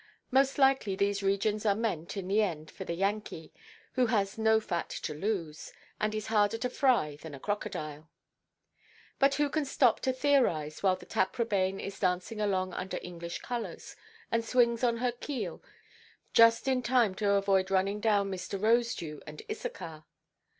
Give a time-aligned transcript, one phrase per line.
[0.31, 3.53] Most likely these regions are meant, in the end, for the Yankee,
[3.93, 8.09] who has no fat to lose, and is harder to fry than a crocodile.
[9.19, 13.95] But who can stop to theorize while the Taprobane is dancing along under English colours,
[14.31, 15.61] and swings on her keel
[16.33, 18.59] just in time to avoid running down Mr.
[18.59, 20.05] Rosedew and Issachar?